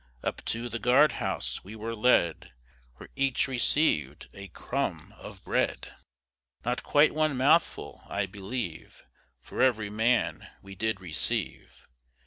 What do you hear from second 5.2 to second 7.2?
bread; Not quite